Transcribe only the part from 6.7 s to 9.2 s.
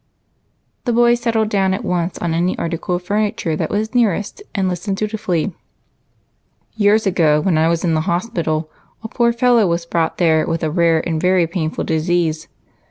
BONES. 225" Years ago, when I was in the hospital, a